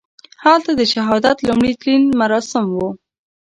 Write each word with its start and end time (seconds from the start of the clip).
هلته 0.45 0.71
د 0.75 0.81
شهادت 0.93 1.37
لومړي 1.47 1.73
تلین 1.79 2.03
مراسم 2.21 2.65
وو. 2.77 2.89